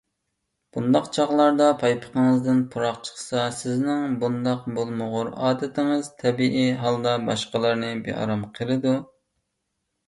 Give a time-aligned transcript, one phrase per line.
[0.75, 8.99] بۇنداق چاغلاردا پايپىقىڭىزدىن پۇراق چىقسا، سىزنىڭ بۇنداق بولمىغۇر ئادىتىڭىز تەبىئىي ھالدا باشقىلارنى بىئارام قىلىدۇ.